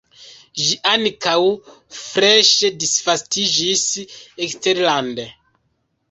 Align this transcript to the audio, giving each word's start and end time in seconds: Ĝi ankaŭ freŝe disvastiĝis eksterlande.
Ĝi 0.67 0.71
ankaŭ 0.91 1.33
freŝe 1.97 2.71
disvastiĝis 2.83 3.83
eksterlande. 4.47 5.27